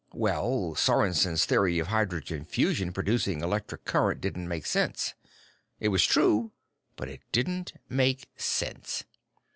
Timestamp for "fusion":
2.43-2.91